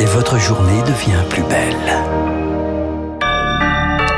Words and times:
et 0.00 0.04
votre 0.06 0.38
journée 0.38 0.80
devient 0.82 1.22
plus 1.28 1.42
belle. 1.42 1.76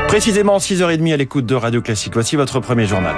Précisément 0.07 0.57
6h30 0.57 1.13
à 1.13 1.17
l'écoute 1.17 1.45
de 1.45 1.55
Radio 1.55 1.81
Classique. 1.81 2.13
Voici 2.13 2.37
votre 2.37 2.61
premier 2.61 2.85
journal. 2.85 3.15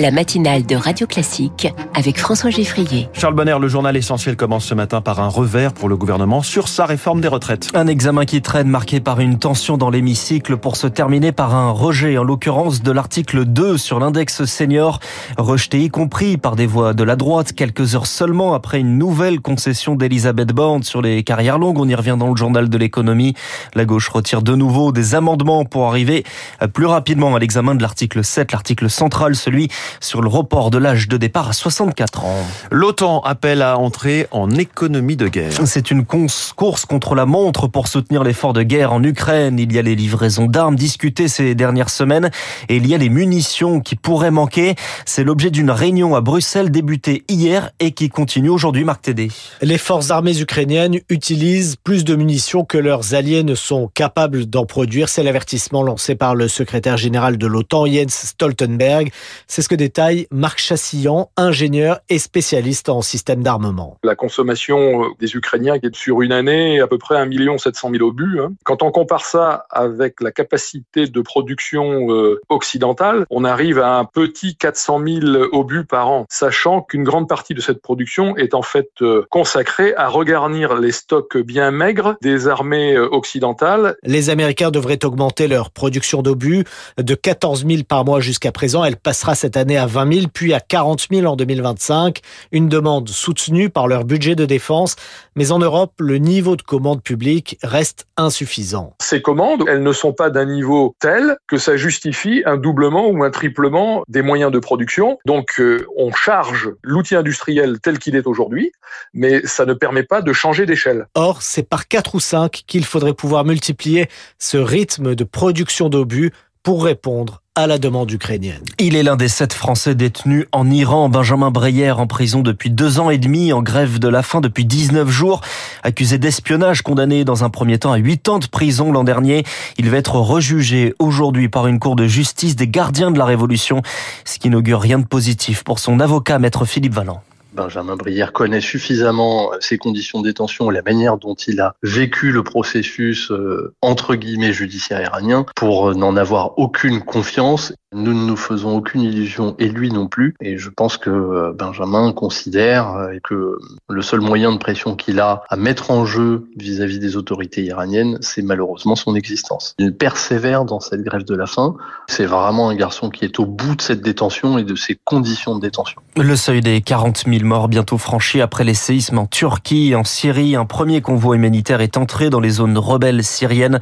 La 0.00 0.10
matinale 0.10 0.64
de 0.64 0.76
Radio 0.76 1.06
Classique 1.06 1.68
avec 1.94 2.18
François 2.18 2.48
Geffrier. 2.48 3.10
Charles 3.12 3.34
Bonner, 3.34 3.56
le 3.60 3.68
journal 3.68 3.94
essentiel 3.98 4.34
commence 4.34 4.64
ce 4.64 4.74
matin 4.74 5.02
par 5.02 5.20
un 5.20 5.28
revers 5.28 5.74
pour 5.74 5.90
le 5.90 5.96
gouvernement 5.98 6.40
sur 6.40 6.68
sa 6.68 6.86
réforme 6.86 7.20
des 7.20 7.28
retraites. 7.28 7.68
Un 7.74 7.86
examen 7.86 8.24
qui 8.24 8.40
traîne 8.40 8.68
marqué 8.68 9.00
par 9.00 9.20
une 9.20 9.38
tension 9.38 9.76
dans 9.76 9.90
l'hémicycle 9.90 10.56
pour 10.56 10.76
se 10.76 10.86
terminer 10.86 11.32
par 11.32 11.54
un 11.54 11.70
rejet, 11.70 12.16
en 12.16 12.24
l'occurrence 12.24 12.82
de 12.82 12.90
l'article 12.90 13.44
2 13.44 13.76
sur 13.76 14.00
l'index 14.00 14.46
senior, 14.46 15.00
rejeté 15.36 15.80
y 15.82 15.90
compris 15.90 16.38
par 16.38 16.56
des 16.56 16.66
voix 16.66 16.94
de 16.94 17.04
la 17.04 17.16
droite 17.16 17.52
quelques 17.52 17.94
heures 17.94 18.06
seulement 18.06 18.54
après 18.54 18.80
une 18.80 18.96
nouvelle 18.96 19.40
concession 19.40 19.96
d'Elisabeth 19.96 20.52
Borne 20.52 20.82
sur 20.82 21.02
les 21.02 21.22
carrières 21.24 21.58
longues. 21.58 21.78
On 21.78 21.88
y 21.88 21.94
revient 21.94 22.16
dans 22.18 22.30
le 22.30 22.36
journal 22.36 22.70
de 22.70 22.78
l'économie. 22.78 23.34
La 23.74 23.84
gauche 23.84 24.08
retire 24.08 24.40
de 24.40 24.54
nouveau 24.54 24.92
des 24.92 25.14
amendements 25.14 25.66
pour 25.66 25.88
arriver 25.88 26.24
plus 26.72 26.86
rapidement 26.86 27.36
à 27.36 27.38
l'examen 27.38 27.74
de 27.74 27.82
l'article 27.82 28.24
7, 28.24 28.52
l'article 28.52 28.88
central, 28.88 29.36
celui 29.36 29.68
sur 30.00 30.22
le 30.22 30.28
report 30.28 30.70
de 30.70 30.78
l'âge 30.78 31.08
de 31.08 31.16
départ 31.16 31.48
à 31.48 31.52
64 31.52 32.24
ans. 32.24 32.46
L'OTAN 32.70 33.20
appelle 33.20 33.62
à 33.62 33.78
entrer 33.78 34.26
en 34.30 34.50
économie 34.50 35.16
de 35.16 35.28
guerre. 35.28 35.52
C'est 35.66 35.90
une 35.90 36.04
course 36.04 36.84
contre 36.84 37.14
la 37.14 37.26
montre 37.26 37.68
pour 37.68 37.88
soutenir 37.88 38.24
l'effort 38.24 38.52
de 38.52 38.62
guerre 38.62 38.92
en 38.92 39.02
Ukraine. 39.02 39.58
Il 39.58 39.72
y 39.72 39.78
a 39.78 39.82
les 39.82 39.96
livraisons 39.96 40.46
d'armes 40.46 40.76
discutées 40.76 41.28
ces 41.28 41.54
dernières 41.54 41.90
semaines 41.90 42.30
et 42.68 42.76
il 42.76 42.86
y 42.86 42.94
a 42.94 42.98
les 42.98 43.08
munitions 43.08 43.80
qui 43.80 43.96
pourraient 43.96 44.30
manquer. 44.30 44.74
C'est 45.06 45.24
l'objet 45.24 45.50
d'une 45.50 45.70
réunion 45.70 46.14
à 46.14 46.20
Bruxelles 46.20 46.70
débutée 46.70 47.24
hier 47.28 47.70
et 47.80 47.92
qui 47.92 48.08
continue 48.08 48.50
aujourd'hui, 48.50 48.84
Marc 48.84 49.02
Tédé. 49.02 49.28
Les 49.62 49.78
forces 49.78 50.10
armées 50.10 50.38
ukrainiennes 50.38 50.98
utilisent 51.08 51.76
plus 51.76 52.04
de 52.04 52.14
munitions 52.14 52.64
que 52.64 52.78
leurs 52.78 53.14
alliés 53.14 53.42
ne 53.42 53.54
sont 53.54 53.90
capables 53.94 54.46
d'en 54.46 54.66
produire. 54.66 55.08
C'est 55.08 55.22
l'avertissement 55.22 55.82
lancé 55.82 56.14
par 56.14 56.34
le 56.34 56.48
secrétaire 56.48 56.96
général 56.96 57.38
de 57.38 57.46
l'OTAN, 57.46 57.86
Jens 57.86 58.26
Stoltenberg. 58.26 59.10
C'est 59.46 59.62
ce 59.62 59.68
que 59.70 59.76
détaille 59.76 60.26
Marc 60.32 60.58
Chassillan, 60.58 61.30
ingénieur 61.36 62.00
et 62.08 62.18
spécialiste 62.18 62.88
en 62.88 63.02
système 63.02 63.44
d'armement. 63.44 63.98
La 64.02 64.16
consommation 64.16 65.04
euh, 65.04 65.08
des 65.20 65.36
Ukrainiens 65.36 65.78
qui 65.78 65.86
est 65.86 65.94
sur 65.94 66.22
une 66.22 66.32
année 66.32 66.80
à 66.80 66.88
peu 66.88 66.98
près 66.98 67.16
1 67.16 67.28
700 67.56 67.90
000 67.92 68.04
obus. 68.04 68.40
Hein. 68.40 68.50
Quand 68.64 68.82
on 68.82 68.90
compare 68.90 69.24
ça 69.24 69.66
avec 69.70 70.20
la 70.20 70.32
capacité 70.32 71.06
de 71.06 71.20
production 71.20 72.10
euh, 72.10 72.40
occidentale, 72.48 73.26
on 73.30 73.44
arrive 73.44 73.78
à 73.78 73.96
un 73.98 74.04
petit 74.04 74.56
400 74.56 75.04
000 75.06 75.20
obus 75.52 75.84
par 75.84 76.08
an, 76.10 76.26
sachant 76.28 76.82
qu'une 76.82 77.04
grande 77.04 77.28
partie 77.28 77.54
de 77.54 77.60
cette 77.60 77.80
production 77.80 78.36
est 78.36 78.54
en 78.54 78.62
fait 78.62 78.90
euh, 79.02 79.24
consacrée 79.30 79.94
à 79.94 80.08
regarnir 80.08 80.74
les 80.74 80.90
stocks 80.90 81.38
bien 81.38 81.70
maigres 81.70 82.16
des 82.22 82.48
armées 82.48 82.98
occidentales. 82.98 83.94
Les 84.02 84.30
Américains 84.30 84.72
devraient 84.72 85.04
augmenter 85.04 85.46
leur 85.46 85.70
production 85.70 86.22
d'obus 86.22 86.64
de 86.98 87.14
14 87.14 87.64
000 87.64 87.84
par 87.84 88.04
mois 88.04 88.18
jusqu'à 88.18 88.50
présent. 88.50 88.84
Elle 88.84 88.96
passera 88.96 89.36
cette 89.36 89.56
année 89.56 89.59
à 89.76 89.86
20 89.86 90.12
000, 90.12 90.26
puis 90.32 90.54
à 90.54 90.60
40 90.60 91.06
000 91.10 91.26
en 91.26 91.36
2025. 91.36 92.20
Une 92.52 92.68
demande 92.68 93.08
soutenue 93.08 93.70
par 93.70 93.88
leur 93.88 94.04
budget 94.04 94.34
de 94.34 94.46
défense. 94.46 94.96
Mais 95.36 95.52
en 95.52 95.58
Europe, 95.58 95.92
le 95.98 96.18
niveau 96.18 96.56
de 96.56 96.62
commande 96.62 97.02
publique 97.02 97.58
reste 97.62 98.06
insuffisant. 98.16 98.94
Ces 99.00 99.22
commandes, 99.22 99.64
elles 99.68 99.82
ne 99.82 99.92
sont 99.92 100.12
pas 100.12 100.30
d'un 100.30 100.44
niveau 100.44 100.94
tel 101.00 101.36
que 101.46 101.58
ça 101.58 101.76
justifie 101.76 102.42
un 102.46 102.56
doublement 102.56 103.08
ou 103.08 103.22
un 103.22 103.30
triplement 103.30 104.02
des 104.08 104.22
moyens 104.22 104.52
de 104.52 104.58
production. 104.58 105.18
Donc, 105.26 105.60
euh, 105.60 105.86
on 105.96 106.12
charge 106.12 106.70
l'outil 106.82 107.16
industriel 107.16 107.78
tel 107.80 107.98
qu'il 107.98 108.16
est 108.16 108.26
aujourd'hui, 108.26 108.72
mais 109.14 109.42
ça 109.44 109.66
ne 109.66 109.74
permet 109.74 110.02
pas 110.02 110.22
de 110.22 110.32
changer 110.32 110.66
d'échelle. 110.66 111.06
Or, 111.14 111.42
c'est 111.42 111.68
par 111.68 111.88
4 111.88 112.14
ou 112.14 112.20
5 112.20 112.62
qu'il 112.66 112.84
faudrait 112.84 113.14
pouvoir 113.14 113.44
multiplier 113.44 114.08
ce 114.38 114.56
rythme 114.56 115.14
de 115.14 115.24
production 115.24 115.88
d'obus 115.88 116.32
pour 116.62 116.84
répondre 116.84 117.42
à 117.60 117.66
la 117.66 117.78
demande 117.78 118.10
ukrainienne. 118.10 118.62
Il 118.78 118.96
est 118.96 119.02
l'un 119.02 119.16
des 119.16 119.28
sept 119.28 119.52
Français 119.52 119.94
détenus 119.94 120.46
en 120.52 120.70
Iran. 120.70 121.08
Benjamin 121.10 121.50
Breyer 121.50 121.90
en 121.90 122.06
prison 122.06 122.40
depuis 122.40 122.70
deux 122.70 122.98
ans 122.98 123.10
et 123.10 123.18
demi, 123.18 123.52
en 123.52 123.62
grève 123.62 123.98
de 123.98 124.08
la 124.08 124.22
faim 124.22 124.40
depuis 124.40 124.64
19 124.64 125.08
jours. 125.08 125.42
Accusé 125.82 126.16
d'espionnage, 126.18 126.82
condamné 126.82 127.24
dans 127.24 127.44
un 127.44 127.50
premier 127.50 127.78
temps 127.78 127.92
à 127.92 127.98
8 127.98 128.28
ans 128.30 128.38
de 128.38 128.46
prison 128.46 128.92
l'an 128.92 129.04
dernier. 129.04 129.44
Il 129.76 129.90
va 129.90 129.98
être 129.98 130.16
rejugé 130.16 130.94
aujourd'hui 130.98 131.48
par 131.48 131.66
une 131.66 131.78
cour 131.78 131.96
de 131.96 132.06
justice 132.06 132.56
des 132.56 132.68
gardiens 132.68 133.10
de 133.10 133.18
la 133.18 133.26
Révolution, 133.26 133.82
ce 134.24 134.38
qui 134.38 134.48
n'augure 134.48 134.80
rien 134.80 134.98
de 134.98 135.06
positif 135.06 135.62
pour 135.62 135.78
son 135.78 136.00
avocat, 136.00 136.38
maître 136.38 136.64
Philippe 136.64 136.94
Valland. 136.94 137.22
Benjamin 137.52 137.96
Brière 137.96 138.32
connaît 138.32 138.60
suffisamment 138.60 139.50
ses 139.60 139.78
conditions 139.78 140.20
de 140.20 140.28
détention 140.28 140.70
et 140.70 140.74
la 140.74 140.82
manière 140.82 141.16
dont 141.18 141.34
il 141.34 141.60
a 141.60 141.74
vécu 141.82 142.32
le 142.32 142.42
processus 142.42 143.30
euh, 143.30 143.74
entre 143.82 144.14
guillemets 144.14 144.52
judiciaire 144.52 145.02
iranien 145.02 145.44
pour 145.56 145.94
n'en 145.94 146.16
avoir 146.16 146.58
aucune 146.58 147.02
confiance 147.02 147.72
nous 147.92 148.14
ne 148.14 148.24
nous 148.24 148.36
faisons 148.36 148.76
aucune 148.76 149.02
illusion 149.02 149.56
et 149.58 149.68
lui 149.68 149.90
non 149.90 150.06
plus. 150.06 150.34
Et 150.40 150.58
je 150.58 150.70
pense 150.70 150.96
que 150.96 151.10
euh, 151.10 151.52
Benjamin 151.52 152.12
considère 152.12 152.94
euh, 152.94 153.18
que 153.24 153.58
le 153.88 154.02
seul 154.02 154.20
moyen 154.20 154.52
de 154.52 154.58
pression 154.58 154.94
qu'il 154.94 155.18
a 155.18 155.42
à 155.48 155.56
mettre 155.56 155.90
en 155.90 156.06
jeu 156.06 156.48
vis-à-vis 156.56 157.00
des 157.00 157.16
autorités 157.16 157.62
iraniennes, 157.62 158.18
c'est 158.20 158.42
malheureusement 158.42 158.94
son 158.94 159.16
existence. 159.16 159.74
Il 159.78 159.96
persévère 159.96 160.64
dans 160.64 160.78
cette 160.78 161.02
grève 161.02 161.24
de 161.24 161.34
la 161.34 161.46
faim. 161.46 161.74
C'est 162.06 162.26
vraiment 162.26 162.68
un 162.68 162.76
garçon 162.76 163.10
qui 163.10 163.24
est 163.24 163.40
au 163.40 163.46
bout 163.46 163.74
de 163.74 163.82
cette 163.82 164.02
détention 164.02 164.58
et 164.58 164.64
de 164.64 164.76
ses 164.76 164.96
conditions 165.04 165.56
de 165.56 165.60
détention. 165.60 166.00
Le 166.16 166.36
seuil 166.36 166.60
des 166.60 166.80
40 166.82 167.24
000 167.26 167.44
morts 167.44 167.68
bientôt 167.68 167.98
franchi 167.98 168.40
après 168.40 168.62
les 168.62 168.74
séismes 168.74 169.18
en 169.18 169.26
Turquie, 169.26 169.96
en 169.96 170.04
Syrie. 170.04 170.54
Un 170.54 170.64
premier 170.64 171.00
convoi 171.00 171.34
humanitaire 171.34 171.80
est 171.80 171.96
entré 171.96 172.30
dans 172.30 172.40
les 172.40 172.50
zones 172.50 172.78
rebelles 172.78 173.24
syriennes. 173.24 173.80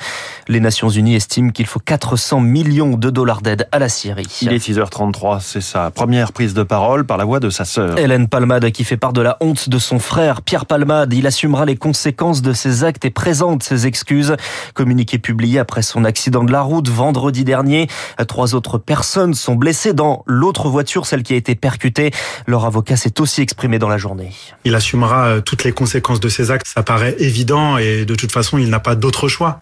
Les 0.49 0.61
Nations 0.61 0.89
Unies 0.89 1.17
estiment 1.17 1.51
qu'il 1.51 1.67
faut 1.67 1.81
400 1.81 2.41
millions 2.41 2.97
de 2.97 3.11
dollars 3.11 3.43
d'aide 3.43 3.69
à 3.71 3.79
la 3.79 3.89
il 4.05 4.53
est 4.53 4.69
6h33, 4.69 5.41
c'est 5.41 5.61
sa 5.61 5.91
première 5.91 6.33
prise 6.33 6.55
de 6.55 6.63
parole 6.63 7.05
par 7.05 7.17
la 7.17 7.25
voix 7.25 7.41
de 7.41 7.51
sa 7.51 7.65
sœur. 7.65 7.99
Hélène 7.99 8.29
Palmade 8.29 8.71
qui 8.71 8.85
fait 8.85 8.97
part 8.97 9.13
de 9.13 9.21
la 9.21 9.37
honte 9.41 9.69
de 9.69 9.79
son 9.79 9.99
frère 9.99 10.43
Pierre 10.43 10.67
Palmade. 10.67 11.13
Il 11.13 11.27
assumera 11.27 11.65
les 11.65 11.77
conséquences 11.77 12.43
de 12.43 12.53
ses 12.53 12.85
actes 12.85 13.05
et 13.05 13.11
présente 13.11 13.63
ses 13.63 13.87
excuses. 13.87 14.37
Communiqué 14.75 15.19
publié 15.19 15.59
après 15.59 15.83
son 15.83 16.05
accident 16.05 16.45
de 16.45 16.53
la 16.53 16.63
route 16.63 16.89
vendredi 16.89 17.45
dernier. 17.45 17.89
Trois 18.27 18.55
autres 18.55 18.79
personnes 18.79 19.35
sont 19.35 19.55
blessées 19.55 19.93
dans 19.93 20.23
l'autre 20.27 20.69
voiture, 20.69 21.07
celle 21.07 21.23
qui 21.23 21.35
a 21.35 21.37
été 21.37 21.55
percutée. 21.55 22.11
Leur 22.47 22.65
avocat 22.65 22.97
s'est 22.97 23.21
aussi 23.21 23.41
exprimé 23.41 23.79
dans 23.79 23.89
la 23.89 23.99
journée. 23.99 24.33
Il 24.65 24.75
assumera 24.75 25.27
euh, 25.27 25.41
toutes 25.41 25.65
les 25.65 25.73
conséquences 25.73 26.21
de 26.21 26.29
ses 26.29 26.51
actes. 26.51 26.67
Ça 26.67 26.83
paraît 26.83 27.17
évident 27.19 27.79
et 27.79 28.05
de 28.05 28.15
toute 28.15 28.33
façon, 28.33 28.59
il 28.59 28.71
n'a 28.71 28.81
pas 28.81 28.95
d'autre 28.95 29.29
choix. 29.29 29.61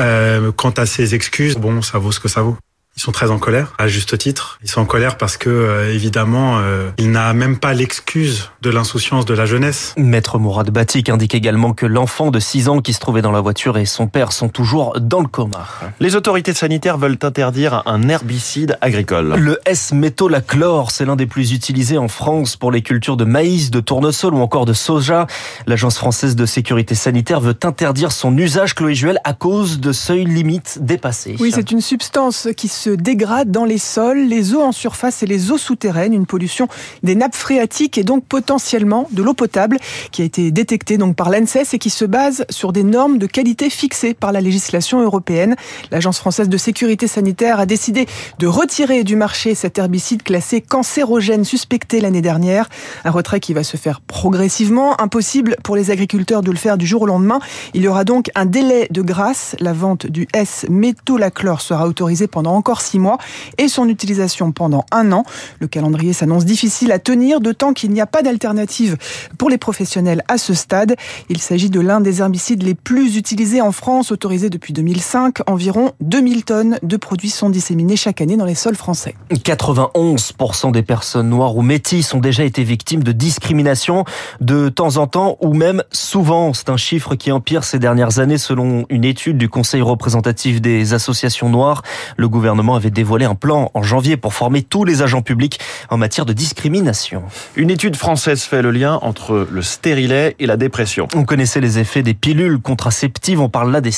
Euh, 0.00 0.50
quant 0.52 0.70
à 0.70 0.86
ses 0.86 1.14
excuses, 1.14 1.56
bon, 1.56 1.80
ça 1.82 1.98
vaut 1.98 2.10
ce 2.12 2.20
que 2.20 2.28
ça 2.28 2.42
vaut. 2.42 2.56
Ils 2.96 3.00
sont 3.00 3.10
très 3.10 3.32
en 3.32 3.38
colère, 3.38 3.72
à 3.78 3.88
juste 3.88 4.16
titre. 4.18 4.58
Ils 4.62 4.70
sont 4.70 4.80
en 4.80 4.84
colère 4.84 5.16
parce 5.16 5.36
que, 5.36 5.50
euh, 5.50 5.92
évidemment, 5.92 6.58
euh, 6.58 6.90
il 6.96 7.10
n'a 7.10 7.34
même 7.34 7.58
pas 7.58 7.74
l'excuse 7.74 8.50
de 8.62 8.70
l'insouciance 8.70 9.24
de 9.24 9.34
la 9.34 9.46
jeunesse. 9.46 9.94
Maître 9.96 10.38
Mourad 10.38 10.70
Batik 10.70 11.08
indique 11.08 11.34
également 11.34 11.72
que 11.72 11.86
l'enfant 11.86 12.30
de 12.30 12.38
6 12.38 12.68
ans 12.68 12.80
qui 12.80 12.92
se 12.92 13.00
trouvait 13.00 13.20
dans 13.20 13.32
la 13.32 13.40
voiture 13.40 13.78
et 13.78 13.84
son 13.84 14.06
père 14.06 14.30
sont 14.30 14.48
toujours 14.48 15.00
dans 15.00 15.20
le 15.20 15.26
coma. 15.26 15.66
Les 15.98 16.14
autorités 16.14 16.54
sanitaires 16.54 16.96
veulent 16.96 17.18
interdire 17.22 17.82
un 17.86 18.08
herbicide 18.08 18.78
agricole. 18.80 19.34
Le 19.38 19.58
S-métolachlore, 19.66 20.92
c'est 20.92 21.04
l'un 21.04 21.16
des 21.16 21.26
plus 21.26 21.52
utilisés 21.52 21.98
en 21.98 22.08
France 22.08 22.54
pour 22.54 22.70
les 22.70 22.82
cultures 22.82 23.16
de 23.16 23.24
maïs, 23.24 23.72
de 23.72 23.80
tournesol 23.80 24.34
ou 24.34 24.38
encore 24.38 24.66
de 24.66 24.72
soja. 24.72 25.26
L'Agence 25.66 25.98
française 25.98 26.36
de 26.36 26.46
sécurité 26.46 26.94
sanitaire 26.94 27.40
veut 27.40 27.56
interdire 27.64 28.12
son 28.12 28.36
usage, 28.38 28.76
Chloé 28.76 28.94
Juel, 28.94 29.18
à 29.24 29.32
cause 29.32 29.80
de 29.80 29.90
seuils 29.90 30.26
limites 30.26 30.78
dépassés. 30.80 31.34
Oui, 31.40 31.50
c'est 31.52 31.72
une 31.72 31.80
substance 31.80 32.46
qui 32.56 32.68
se 32.84 32.90
dégrade 32.90 33.50
dans 33.50 33.64
les 33.64 33.78
sols, 33.78 34.18
les 34.18 34.54
eaux 34.54 34.60
en 34.60 34.72
surface 34.72 35.22
et 35.22 35.26
les 35.26 35.50
eaux 35.50 35.56
souterraines, 35.56 36.12
une 36.12 36.26
pollution 36.26 36.68
des 37.02 37.14
nappes 37.14 37.34
phréatiques 37.34 37.96
et 37.96 38.04
donc 38.04 38.26
potentiellement 38.26 39.08
de 39.10 39.22
l'eau 39.22 39.32
potable 39.32 39.78
qui 40.12 40.20
a 40.20 40.26
été 40.26 40.50
détectée 40.50 40.98
donc 40.98 41.16
par 41.16 41.30
l'ANSES 41.30 41.72
et 41.72 41.78
qui 41.78 41.88
se 41.88 42.04
base 42.04 42.44
sur 42.50 42.74
des 42.74 42.82
normes 42.82 43.16
de 43.16 43.26
qualité 43.26 43.70
fixées 43.70 44.12
par 44.12 44.32
la 44.32 44.42
législation 44.42 45.00
européenne. 45.00 45.56
L'Agence 45.90 46.18
française 46.18 46.50
de 46.50 46.58
sécurité 46.58 47.06
sanitaire 47.06 47.58
a 47.58 47.64
décidé 47.64 48.06
de 48.38 48.46
retirer 48.46 49.02
du 49.02 49.16
marché 49.16 49.54
cet 49.54 49.78
herbicide 49.78 50.22
classé 50.22 50.60
cancérogène 50.60 51.44
suspecté 51.44 52.02
l'année 52.02 52.20
dernière. 52.20 52.68
Un 53.06 53.10
retrait 53.10 53.40
qui 53.40 53.54
va 53.54 53.64
se 53.64 53.78
faire 53.78 54.02
progressivement. 54.02 55.00
Impossible 55.00 55.56
pour 55.64 55.74
les 55.74 55.90
agriculteurs 55.90 56.42
de 56.42 56.50
le 56.50 56.58
faire 56.58 56.76
du 56.76 56.86
jour 56.86 57.02
au 57.02 57.06
lendemain. 57.06 57.40
Il 57.72 57.80
y 57.80 57.88
aura 57.88 58.04
donc 58.04 58.30
un 58.34 58.44
délai 58.44 58.88
de 58.90 59.00
grâce. 59.00 59.56
La 59.58 59.72
vente 59.72 60.06
du 60.06 60.28
S-métolachlore 60.34 61.62
sera 61.62 61.88
autorisée 61.88 62.26
pendant 62.26 62.54
encore 62.54 62.73
six 62.80 62.98
mois 62.98 63.18
et 63.58 63.68
son 63.68 63.88
utilisation 63.88 64.52
pendant 64.52 64.84
un 64.90 65.12
an. 65.12 65.24
Le 65.60 65.66
calendrier 65.66 66.12
s'annonce 66.12 66.44
difficile 66.44 66.92
à 66.92 66.98
tenir, 66.98 67.40
d'autant 67.40 67.72
qu'il 67.72 67.90
n'y 67.90 68.00
a 68.00 68.06
pas 68.06 68.22
d'alternative 68.22 68.96
pour 69.38 69.50
les 69.50 69.58
professionnels 69.58 70.22
à 70.28 70.38
ce 70.38 70.54
stade. 70.54 70.96
Il 71.28 71.40
s'agit 71.40 71.70
de 71.70 71.80
l'un 71.80 72.00
des 72.00 72.20
herbicides 72.20 72.62
les 72.62 72.74
plus 72.74 73.16
utilisés 73.16 73.60
en 73.60 73.72
France, 73.72 74.12
autorisé 74.12 74.50
depuis 74.50 74.72
2005. 74.72 75.38
Environ 75.48 75.92
2000 76.00 76.44
tonnes 76.44 76.78
de 76.82 76.96
produits 76.96 77.30
sont 77.30 77.50
disséminés 77.50 77.96
chaque 77.96 78.20
année 78.20 78.36
dans 78.36 78.44
les 78.44 78.54
sols 78.54 78.76
français. 78.76 79.14
91% 79.30 80.72
des 80.72 80.82
personnes 80.82 81.28
noires 81.28 81.56
ou 81.56 81.62
métisses 81.62 82.14
ont 82.14 82.20
déjà 82.20 82.44
été 82.44 82.64
victimes 82.64 83.02
de 83.02 83.12
discrimination 83.12 84.04
de 84.40 84.68
temps 84.68 84.96
en 84.96 85.06
temps 85.06 85.36
ou 85.40 85.54
même 85.54 85.82
souvent. 85.90 86.52
C'est 86.52 86.70
un 86.70 86.76
chiffre 86.76 87.14
qui 87.14 87.32
empire 87.32 87.64
ces 87.64 87.78
dernières 87.78 88.18
années 88.18 88.38
selon 88.38 88.86
une 88.88 89.04
étude 89.04 89.38
du 89.38 89.48
Conseil 89.48 89.82
représentatif 89.82 90.60
des 90.60 90.94
associations 90.94 91.48
noires. 91.48 91.82
Le 92.16 92.28
gouvernement 92.28 92.63
avait 92.72 92.90
dévoilé 92.90 93.26
un 93.26 93.34
plan 93.34 93.70
en 93.74 93.82
janvier 93.82 94.16
pour 94.16 94.32
former 94.32 94.62
tous 94.62 94.84
les 94.84 95.02
agents 95.02 95.22
publics 95.22 95.60
en 95.90 95.98
matière 95.98 96.24
de 96.24 96.32
discrimination. 96.32 97.22
Une 97.56 97.70
étude 97.70 97.96
française 97.96 98.42
fait 98.42 98.62
le 98.62 98.70
lien 98.70 98.98
entre 99.02 99.46
le 99.50 99.62
stérilet 99.62 100.34
et 100.38 100.46
la 100.46 100.56
dépression. 100.56 101.08
On 101.14 101.24
connaissait 101.24 101.60
les 101.60 101.78
effets 101.78 102.02
des 102.02 102.14
pilules 102.14 102.60
contraceptives. 102.60 103.40
On 103.40 103.48
parle 103.48 103.70
là 103.70 103.80
des, 103.80 103.92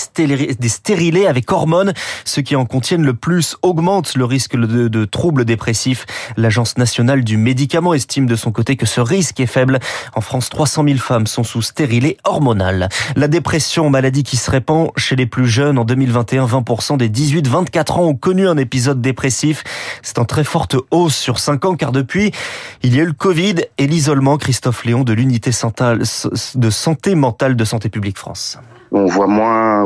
des 0.58 0.68
stérilets 0.68 1.26
avec 1.26 1.52
hormones. 1.52 1.92
Ceux 2.24 2.42
qui 2.42 2.56
en 2.56 2.64
contiennent 2.66 3.04
le 3.04 3.14
plus 3.14 3.56
augmentent 3.62 4.16
le 4.16 4.24
risque 4.24 4.56
de, 4.56 4.88
de 4.88 5.04
troubles 5.04 5.44
dépressifs. 5.44 6.06
L'Agence 6.36 6.78
nationale 6.78 7.22
du 7.22 7.36
médicament 7.36 7.94
estime 7.94 8.26
de 8.26 8.36
son 8.36 8.50
côté 8.50 8.76
que 8.76 8.86
ce 8.86 9.00
risque 9.00 9.38
est 9.40 9.46
faible. 9.46 9.78
En 10.14 10.20
France, 10.20 10.48
300 10.48 10.84
000 10.84 10.98
femmes 10.98 11.26
sont 11.26 11.44
sous 11.44 11.62
stérilet 11.62 12.16
hormonal. 12.24 12.88
La 13.14 13.28
dépression, 13.28 13.90
maladie 13.90 14.22
qui 14.22 14.36
se 14.36 14.50
répand 14.50 14.90
chez 14.96 15.16
les 15.16 15.26
plus 15.26 15.46
jeunes. 15.46 15.78
En 15.78 15.84
2021, 15.84 16.46
20% 16.46 16.96
des 16.96 17.08
18-24 17.08 17.92
ans 17.92 18.04
ont 18.04 18.14
connu 18.14 18.48
un 18.48 18.55
épisode 18.58 19.00
dépressif. 19.00 19.64
C'est 20.02 20.18
en 20.18 20.24
très 20.24 20.44
forte 20.44 20.76
hausse 20.90 21.16
sur 21.16 21.38
5 21.38 21.64
ans 21.64 21.76
car 21.76 21.92
depuis, 21.92 22.32
il 22.82 22.94
y 22.94 23.00
a 23.00 23.02
eu 23.02 23.06
le 23.06 23.12
Covid 23.12 23.56
et 23.78 23.86
l'isolement. 23.86 24.38
Christophe 24.38 24.84
Léon 24.84 25.04
de 25.04 25.12
l'unité 25.12 25.50
de 25.50 26.70
santé 26.70 27.14
mentale 27.14 27.56
de 27.56 27.64
Santé 27.64 27.88
publique 27.88 28.18
France. 28.18 28.58
On 28.92 29.06
voit 29.06 29.26
moins 29.26 29.84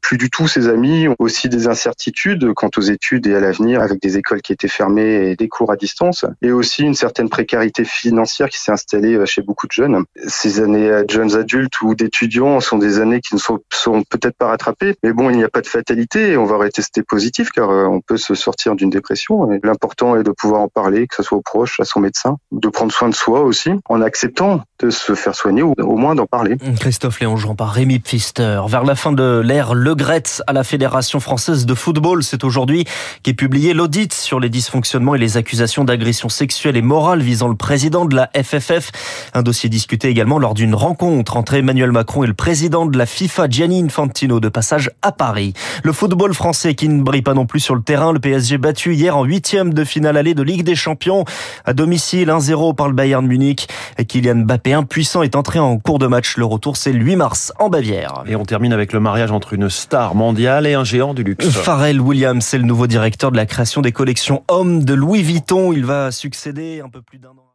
plus 0.00 0.18
du 0.18 0.30
tout 0.30 0.48
ses 0.48 0.68
amis, 0.68 1.08
aussi 1.18 1.48
des 1.48 1.68
incertitudes 1.68 2.52
quant 2.54 2.70
aux 2.76 2.82
études 2.82 3.26
et 3.26 3.34
à 3.34 3.40
l'avenir 3.40 3.80
avec 3.80 4.00
des 4.00 4.16
écoles 4.16 4.42
qui 4.42 4.52
étaient 4.52 4.68
fermées 4.68 5.30
et 5.30 5.36
des 5.36 5.48
cours 5.48 5.70
à 5.70 5.76
distance, 5.76 6.24
et 6.40 6.52
aussi 6.52 6.82
une 6.82 6.94
certaine 6.94 7.28
précarité 7.28 7.84
financière 7.84 8.48
qui 8.48 8.58
s'est 8.58 8.72
installée 8.72 9.18
chez 9.26 9.42
beaucoup 9.42 9.66
de 9.66 9.72
jeunes. 9.72 10.04
Ces 10.26 10.60
années 10.60 11.04
de 11.04 11.10
jeunes 11.10 11.36
adultes 11.36 11.80
ou 11.82 11.94
d'étudiants 11.94 12.60
sont 12.60 12.78
des 12.78 13.00
années 13.00 13.20
qui 13.20 13.34
ne 13.34 13.40
sont, 13.40 14.02
peut-être 14.08 14.36
pas 14.36 14.48
rattrapées, 14.48 14.94
mais 15.02 15.12
bon, 15.12 15.30
il 15.30 15.36
n'y 15.36 15.44
a 15.44 15.48
pas 15.48 15.60
de 15.60 15.66
fatalité 15.66 16.36
on 16.36 16.44
va 16.44 16.58
rester 16.58 17.02
positif 17.02 17.50
car 17.50 17.70
euh, 17.70 17.86
on 17.86 18.00
peut 18.00 18.16
se 18.16 18.34
sortir 18.34 18.74
d'une 18.74 18.90
dépression. 18.90 19.48
L'important 19.62 20.16
est 20.16 20.22
de 20.22 20.30
pouvoir 20.30 20.62
en 20.62 20.68
parler, 20.68 21.06
que 21.06 21.16
ce 21.16 21.22
soit 21.22 21.38
aux 21.38 21.42
proches, 21.42 21.80
à 21.80 21.84
son 21.84 22.00
médecin, 22.00 22.36
de 22.50 22.68
prendre 22.68 22.92
soin 22.92 23.08
de 23.08 23.14
soi 23.14 23.42
aussi, 23.42 23.70
en 23.88 24.02
acceptant 24.02 24.60
de 24.80 24.90
se 24.90 25.14
faire 25.14 25.34
soigner 25.34 25.62
ou 25.62 25.74
au 25.78 25.96
moins 25.96 26.14
d'en 26.14 26.26
parler. 26.26 26.56
Christophe 26.80 27.20
Léon, 27.20 27.36
par 27.56 27.70
Rémi 27.70 27.98
Pfister. 27.98 28.60
Vers 28.68 28.84
la 28.84 28.94
fin 28.94 29.12
de 29.12 29.40
l'ère 29.44 29.74
le 29.82 29.96
Gretz 29.96 30.42
à 30.46 30.52
la 30.52 30.62
Fédération 30.62 31.18
française 31.18 31.66
de 31.66 31.74
football. 31.74 32.22
C'est 32.22 32.44
aujourd'hui 32.44 32.84
qu'est 33.24 33.34
publié 33.34 33.74
l'audit 33.74 34.12
sur 34.12 34.38
les 34.38 34.48
dysfonctionnements 34.48 35.16
et 35.16 35.18
les 35.18 35.36
accusations 35.36 35.82
d'agression 35.82 36.28
sexuelle 36.28 36.76
et 36.76 36.82
morale 36.82 37.20
visant 37.20 37.48
le 37.48 37.56
président 37.56 38.04
de 38.04 38.14
la 38.14 38.30
FFF. 38.32 38.92
Un 39.34 39.42
dossier 39.42 39.68
discuté 39.68 40.08
également 40.08 40.38
lors 40.38 40.54
d'une 40.54 40.76
rencontre 40.76 41.36
entre 41.36 41.54
Emmanuel 41.54 41.90
Macron 41.90 42.22
et 42.22 42.28
le 42.28 42.34
président 42.34 42.86
de 42.86 42.96
la 42.96 43.06
FIFA, 43.06 43.48
Gianni 43.48 43.82
Infantino, 43.82 44.38
de 44.38 44.48
passage 44.48 44.88
à 45.02 45.10
Paris. 45.10 45.52
Le 45.82 45.92
football 45.92 46.32
français 46.32 46.76
qui 46.76 46.88
ne 46.88 47.02
brille 47.02 47.22
pas 47.22 47.34
non 47.34 47.46
plus 47.46 47.60
sur 47.60 47.74
le 47.74 47.82
terrain. 47.82 48.12
Le 48.12 48.20
PSG 48.20 48.58
battu 48.58 48.94
hier 48.94 49.16
en 49.16 49.24
huitième 49.24 49.74
de 49.74 49.82
finale 49.82 50.16
allée 50.16 50.34
de 50.34 50.44
Ligue 50.44 50.62
des 50.62 50.76
Champions 50.76 51.24
à 51.64 51.72
domicile 51.72 52.28
1-0 52.28 52.76
par 52.76 52.86
le 52.86 52.94
Bayern 52.94 53.26
Munich. 53.26 53.66
Kylian 54.06 54.44
Mbappé 54.44 54.74
impuissant 54.74 55.22
est 55.22 55.34
entré 55.34 55.58
en 55.58 55.76
cours 55.78 55.98
de 55.98 56.06
match. 56.06 56.36
Le 56.36 56.44
retour 56.44 56.76
c'est 56.76 56.92
le 56.92 57.04
8 57.04 57.16
mars 57.16 57.52
en 57.58 57.68
Bavière. 57.68 58.22
Et 58.28 58.36
on 58.36 58.44
termine 58.44 58.72
avec 58.72 58.92
le 58.92 59.00
mariage 59.00 59.32
entre 59.32 59.54
une 59.54 59.71
star 59.72 60.14
mondiale 60.14 60.66
et 60.66 60.74
un 60.74 60.84
géant 60.84 61.14
du 61.14 61.24
luxe. 61.24 61.48
Pharrell 61.48 62.00
Williams, 62.00 62.44
c'est 62.44 62.58
le 62.58 62.64
nouveau 62.64 62.86
directeur 62.86 63.32
de 63.32 63.36
la 63.36 63.46
création 63.46 63.80
des 63.80 63.92
collections 63.92 64.44
hommes 64.48 64.84
de 64.84 64.94
Louis 64.94 65.22
Vuitton. 65.22 65.72
Il 65.72 65.84
va 65.84 66.12
succéder 66.12 66.80
un 66.84 66.88
peu 66.88 67.02
plus 67.02 67.18
d'un 67.18 67.30
an. 67.30 67.48